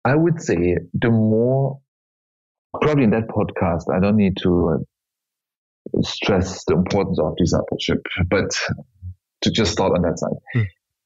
[0.04, 1.80] I would say the more,
[2.80, 4.80] probably in that podcast, I don't need to
[5.94, 8.50] uh, stress the importance of discipleship, but
[9.42, 10.36] to just start on that side.
[10.52, 10.62] Hmm.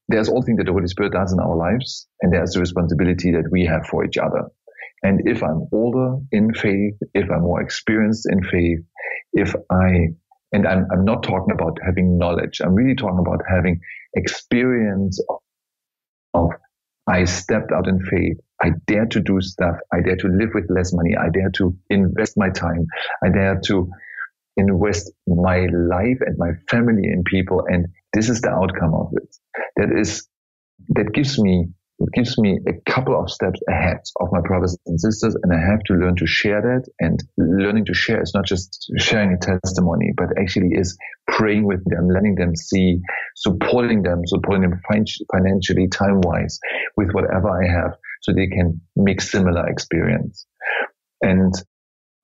[0.09, 3.33] There's all things that the Holy Spirit does in our lives, and there's the responsibility
[3.33, 4.45] that we have for each other.
[5.03, 8.81] And if I'm older in faith, if I'm more experienced in faith,
[9.33, 10.15] if I
[10.53, 12.61] and I'm, I'm not talking about having knowledge.
[12.65, 13.81] I'm really talking about having
[14.15, 15.39] experience of,
[16.35, 16.51] of
[17.07, 18.39] I stepped out in faith.
[18.63, 19.77] I dare to do stuff.
[19.93, 21.15] I dare to live with less money.
[21.17, 22.87] I dare to invest my time.
[23.25, 23.91] I dare to
[24.57, 27.65] invest my life and my family in people.
[27.69, 29.37] And this is the outcome of it.
[29.77, 30.27] That is,
[30.91, 35.01] that gives me it gives me a couple of steps ahead of my brothers and
[35.01, 36.85] sisters, and I have to learn to share that.
[37.01, 41.83] And learning to share is not just sharing a testimony, but actually is praying with
[41.87, 43.01] them, letting them see,
[43.35, 44.81] supporting them, supporting them
[45.33, 46.59] financially, time wise,
[46.97, 50.47] with whatever I have, so they can make similar experience.
[51.23, 51.55] And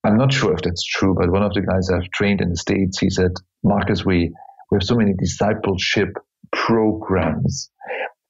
[0.05, 2.57] I'm not sure if that's true, but one of the guys I've trained in the
[2.57, 3.33] States, he said,
[3.63, 4.35] Marcus, we,
[4.71, 6.09] we have so many discipleship
[6.51, 7.71] programs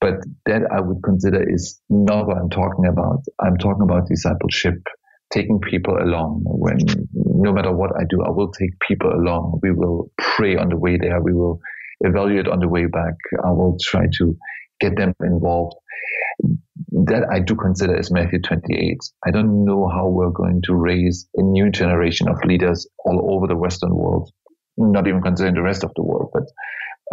[0.02, 0.14] but
[0.46, 3.22] that I would consider is not what I'm talking about.
[3.40, 4.74] I'm talking about discipleship,
[5.32, 6.42] taking people along.
[6.44, 6.78] When
[7.14, 9.60] no matter what I do, I will take people along.
[9.62, 11.22] We will pray on the way there.
[11.22, 11.60] We will
[12.00, 13.14] evaluate on the way back.
[13.44, 14.36] I will try to
[14.80, 15.76] get them involved.
[17.06, 18.98] That I do consider is Matthew 28.
[19.24, 23.46] I don't know how we're going to raise a new generation of leaders all over
[23.46, 24.32] the Western world,
[24.76, 26.44] not even considering the rest of the world, but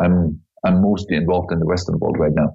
[0.03, 2.53] I'm I'm mostly involved in the Western world right now.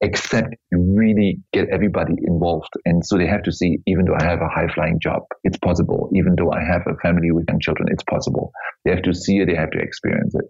[0.00, 2.68] Except you really get everybody involved.
[2.84, 5.56] And so they have to see, even though I have a high flying job, it's
[5.58, 6.10] possible.
[6.14, 8.52] Even though I have a family with young children, it's possible.
[8.84, 10.44] They have to see it, they have to experience it.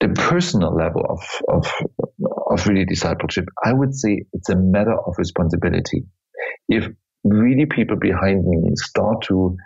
[0.00, 1.72] The personal level of, of,
[2.50, 6.04] of really discipleship, I would say it's a matter of responsibility.
[6.68, 6.86] If
[7.24, 9.56] really people behind me start to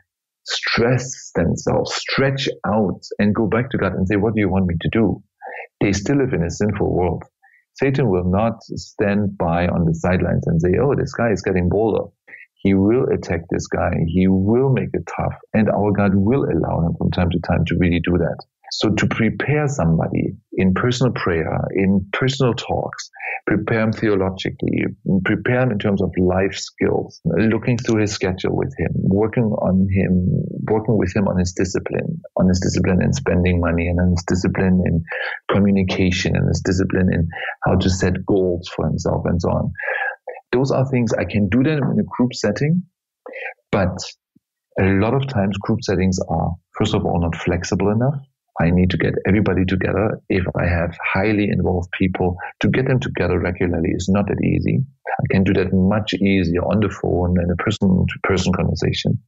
[0.45, 4.67] stress themselves, stretch out and go back to God and say, what do you want
[4.67, 5.23] me to do?
[5.85, 7.25] They still live in a sinful world.
[7.75, 11.69] Satan will not stand by on the sidelines and say, oh, this guy is getting
[11.69, 12.09] bolder.
[12.55, 13.93] He will attack this guy.
[14.07, 15.35] He will make it tough.
[15.53, 18.39] And our God will allow him from time to time to really do that.
[18.77, 23.09] So to prepare somebody in personal prayer, in personal talks,
[23.47, 24.87] prepare him theologically,
[25.25, 29.87] prepare him in terms of life skills, looking through his schedule with him, working on
[29.93, 30.27] him,
[30.69, 34.25] working with him on his discipline, on his discipline in spending money and on his
[34.27, 35.05] discipline in
[35.55, 37.29] communication and his discipline in
[37.65, 39.73] how to set goals for himself and so on.
[40.51, 42.83] Those are things I can do them in a group setting,
[43.71, 43.97] but
[44.81, 48.19] a lot of times group settings are, first of all, not flexible enough
[48.61, 50.21] I need to get everybody together.
[50.29, 54.81] If I have highly involved people, to get them together regularly is not that easy.
[55.21, 59.21] I can do that much easier on the phone and a person to person conversation.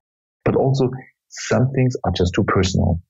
[0.44, 0.90] But also,
[1.28, 3.00] some things are just too personal.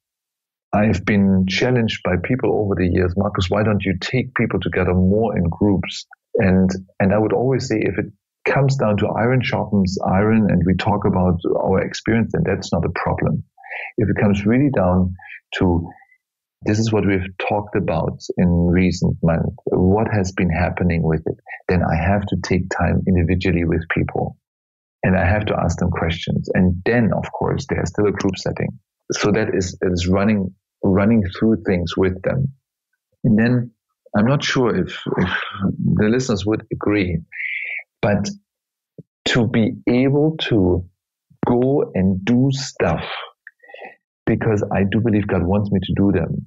[0.73, 4.95] I've been challenged by people over the years, Marcus, why don't you take people together
[4.95, 6.07] more in groups?
[6.37, 8.07] And, and I would always say if it
[8.47, 12.85] comes down to iron sharpens iron and we talk about our experience, then that's not
[12.85, 13.45] a problem.
[13.99, 15.15] If it comes really down
[15.59, 15.89] to
[16.63, 19.57] this is what we've talked about in recent months.
[19.67, 21.37] What has been happening with it?
[21.69, 24.37] Then I have to take time individually with people
[25.03, 26.49] and I have to ask them questions.
[26.55, 28.79] And then, of course, there's still a group setting.
[29.13, 32.53] So that is, is running, running through things with them.
[33.23, 33.71] And then
[34.17, 35.31] I'm not sure if, if
[35.79, 37.19] the listeners would agree,
[38.01, 38.29] but
[39.27, 40.85] to be able to
[41.47, 43.05] go and do stuff
[44.27, 46.47] because I do believe God wants me to do them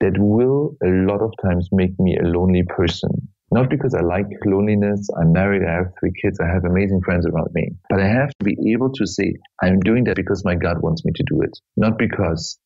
[0.00, 3.10] that will a lot of times make me a lonely person.
[3.52, 5.08] Not because I like loneliness.
[5.20, 5.62] I'm married.
[5.68, 6.38] I have three kids.
[6.40, 7.72] I have amazing friends around me.
[7.90, 11.04] But I have to be able to say, I'm doing that because my God wants
[11.04, 11.58] me to do it.
[11.76, 12.58] Not because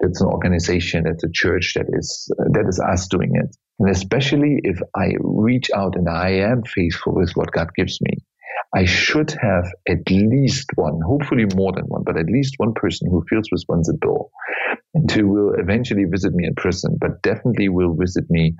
[0.00, 3.56] it's an organization, it's a church that is, that is us doing it.
[3.80, 8.18] And especially if I reach out and I am faithful with what God gives me,
[8.74, 13.08] I should have at least one, hopefully more than one, but at least one person
[13.10, 14.30] who feels responsible
[14.94, 18.54] and who will eventually visit me in prison, but definitely will visit me,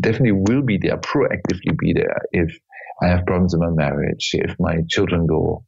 [0.00, 2.58] definitely will be there, proactively be there if
[3.02, 5.64] I have problems in my marriage, if my children go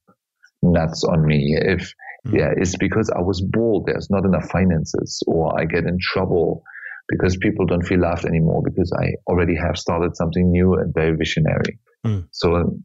[0.62, 1.92] nuts on me, if
[2.26, 2.36] mm-hmm.
[2.36, 6.62] yeah, it's because I was bold, there's not enough finances, or I get in trouble
[7.08, 11.16] because people don't feel loved anymore because I already have started something new and very
[11.16, 11.78] visionary.
[12.04, 12.28] Mm.
[12.32, 12.78] So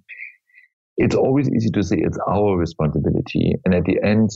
[0.98, 3.54] it's always easy to say it's our responsibility.
[3.66, 4.30] And at the end,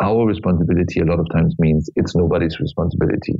[0.00, 3.34] our responsibility a lot of times means it's nobody's responsibility.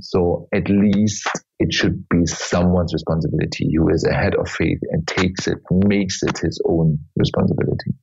[0.00, 5.46] So at least it should be someone's responsibility who is ahead of faith and takes
[5.46, 7.94] it, makes it his own responsibility.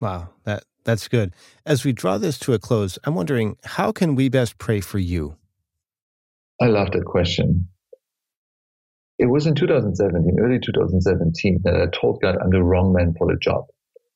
[0.00, 1.34] Wow, that that's good.
[1.66, 4.98] As we draw this to a close, I'm wondering how can we best pray for
[4.98, 5.36] you?
[6.60, 7.68] I love that question.
[9.18, 13.26] It was in 2017, early 2017, that I told God I'm the wrong man for
[13.26, 13.64] the job.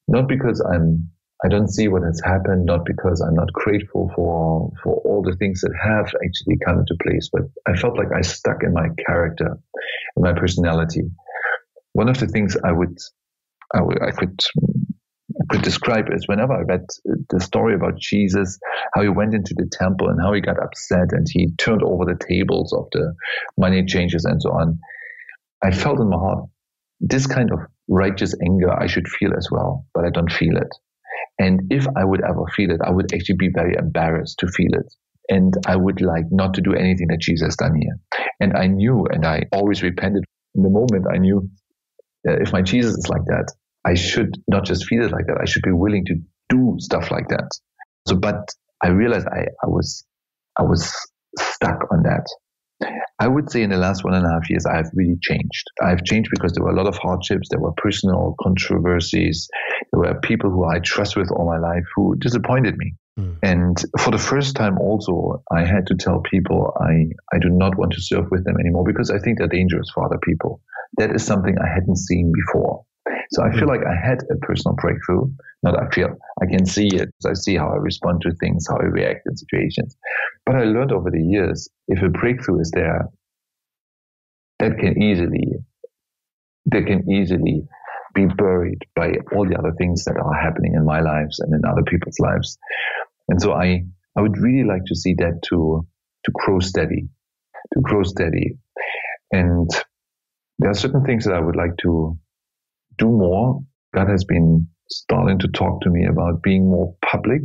[0.06, 1.10] Not because I'm,
[1.44, 5.36] I don't see what has happened, not because I'm not grateful for, for all the
[5.36, 8.88] things that have actually come into place, but I felt like I stuck in my
[9.06, 9.58] character,
[10.16, 11.02] in my personality.
[11.94, 12.96] One of the things I would,
[13.74, 14.40] I, would, I could
[15.50, 16.86] could describe is whenever I read
[17.30, 18.58] the story about Jesus,
[18.94, 22.04] how he went into the temple and how he got upset and he turned over
[22.04, 23.14] the tables of the
[23.56, 24.78] money changers and so on.
[25.62, 26.48] I felt in my heart,
[27.00, 30.74] this kind of righteous anger I should feel as well, but I don't feel it.
[31.38, 34.74] And if I would ever feel it, I would actually be very embarrassed to feel
[34.74, 34.94] it.
[35.28, 37.96] And I would like not to do anything that Jesus has done here.
[38.40, 40.24] And I knew, and I always repented
[40.54, 41.48] in the moment, I knew
[42.28, 43.52] uh, if my Jesus is like that,
[43.84, 45.38] I should not just feel it like that.
[45.40, 46.14] I should be willing to
[46.48, 47.48] do stuff like that.
[48.06, 48.48] So, but
[48.82, 50.04] I realized I, I was,
[50.58, 50.92] I was
[51.38, 52.26] stuck on that.
[53.18, 55.64] I would say in the last one and a half years, I have really changed.
[55.80, 57.48] I've changed because there were a lot of hardships.
[57.50, 59.48] There were personal controversies.
[59.92, 62.94] There were people who I trust with all my life who disappointed me.
[63.18, 63.38] Mm.
[63.42, 67.78] And for the first time also, I had to tell people I, I do not
[67.78, 70.60] want to serve with them anymore because I think they're dangerous for other people.
[70.96, 72.84] That is something I hadn't seen before.
[73.32, 75.24] So I feel like I had a personal breakthrough.
[75.62, 76.08] Not I feel
[76.42, 77.08] I can see it.
[77.26, 79.96] I see how I respond to things, how I react in situations.
[80.44, 83.08] But I learned over the years, if a breakthrough is there,
[84.58, 85.54] that can easily,
[86.66, 87.62] that can easily
[88.14, 91.62] be buried by all the other things that are happening in my lives and in
[91.64, 92.58] other people's lives.
[93.28, 93.84] And so I,
[94.16, 95.86] I would really like to see that to,
[96.24, 97.08] to grow steady,
[97.72, 98.58] to grow steady.
[99.30, 99.70] And
[100.58, 102.18] there are certain things that I would like to
[103.02, 103.60] do more.
[103.94, 107.42] God has been starting to talk to me about being more public.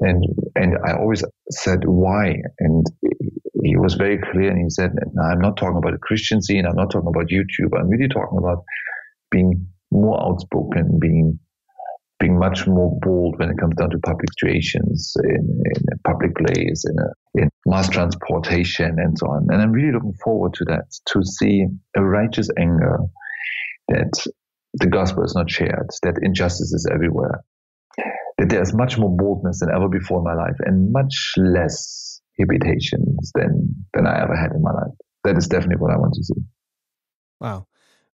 [0.00, 2.34] And, and I always said, why?
[2.58, 2.84] And
[3.62, 4.90] he was very clear and he said,
[5.30, 6.66] I'm not talking about a Christian scene.
[6.66, 7.78] I'm not talking about YouTube.
[7.78, 8.64] I'm really talking about
[9.30, 11.38] being more outspoken, being
[12.18, 16.84] being much more bold when it comes down to public situations, in, in public place,
[16.88, 19.46] in, a, in mass transportation, and so on.
[19.50, 22.96] And I'm really looking forward to that, to see a righteous anger
[23.88, 24.12] that
[24.78, 27.42] the gospel is not shared, that injustice is everywhere,
[28.38, 33.32] that there's much more boldness than ever before in my life, and much less inhibitions
[33.34, 34.92] than than I ever had in my life.
[35.24, 36.42] That is definitely what I want to see.
[37.40, 37.66] Wow.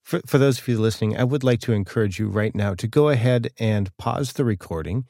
[0.02, 2.88] For, for those of you listening, I would like to encourage you right now to
[2.88, 5.04] go ahead and pause the recording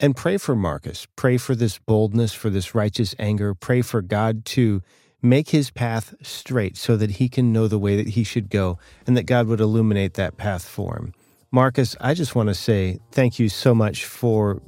[0.00, 1.06] and pray for Marcus.
[1.16, 3.54] Pray for this boldness, for this righteous anger.
[3.54, 4.82] Pray for God to
[5.24, 8.78] make his path straight so that he can know the way that he should go
[9.06, 11.14] and that God would illuminate that path for him.
[11.50, 14.60] Marcus, I just want to say thank you so much for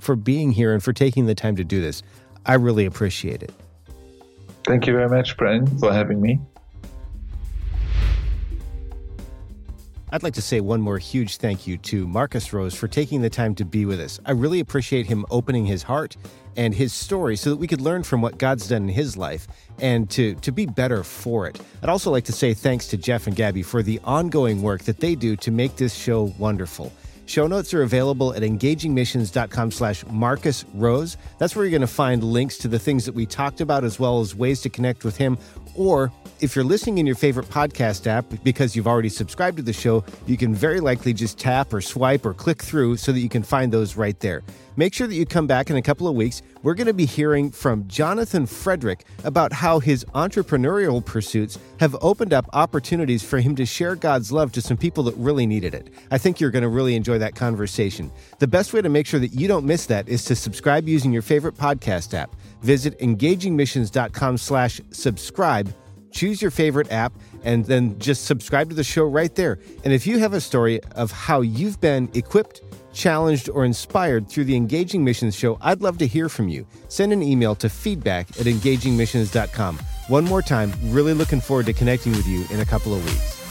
[0.00, 2.02] for being here and for taking the time to do this.
[2.44, 3.52] I really appreciate it.
[4.66, 6.40] Thank you very much, Brian, for having me.
[10.14, 13.30] I'd like to say one more huge thank you to Marcus Rose for taking the
[13.30, 14.20] time to be with us.
[14.26, 16.18] I really appreciate him opening his heart
[16.54, 19.48] and his story so that we could learn from what God's done in his life
[19.78, 21.58] and to, to be better for it.
[21.82, 25.00] I'd also like to say thanks to Jeff and Gabby for the ongoing work that
[25.00, 26.92] they do to make this show wonderful.
[27.24, 31.16] Show notes are available at engagingmissions.com slash Marcus Rose.
[31.38, 33.98] That's where you're going to find links to the things that we talked about as
[33.98, 35.38] well as ways to connect with him
[35.74, 39.72] or if you're listening in your favorite podcast app because you've already subscribed to the
[39.72, 43.28] show, you can very likely just tap or swipe or click through so that you
[43.28, 44.42] can find those right there.
[44.76, 46.42] Make sure that you come back in a couple of weeks.
[46.62, 52.32] We're going to be hearing from Jonathan Frederick about how his entrepreneurial pursuits have opened
[52.32, 55.92] up opportunities for him to share God's love to some people that really needed it.
[56.10, 58.10] I think you're going to really enjoy that conversation.
[58.38, 61.12] The best way to make sure that you don't miss that is to subscribe using
[61.12, 62.34] your favorite podcast app.
[62.62, 65.74] Visit engagingmissions.com slash subscribe
[66.12, 67.12] choose your favorite app
[67.42, 69.58] and then just subscribe to the show right there.
[69.84, 72.60] And if you have a story of how you've been equipped,
[72.92, 76.66] challenged, or inspired through the Engaging Missions show, I'd love to hear from you.
[76.88, 79.78] Send an email to feedback at engagingmissions.com.
[80.08, 83.41] One more time, really looking forward to connecting with you in a couple of weeks.